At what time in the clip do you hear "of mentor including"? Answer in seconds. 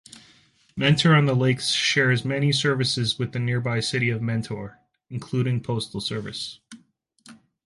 4.09-5.61